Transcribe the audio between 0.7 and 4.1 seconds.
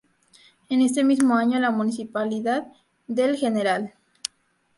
este mismo año la Municipalidad de Gral.